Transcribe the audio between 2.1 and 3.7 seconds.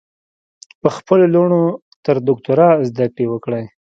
دوکترا ذدکړي وکړئ